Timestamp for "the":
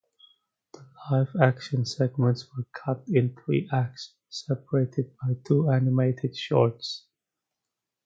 0.73-0.83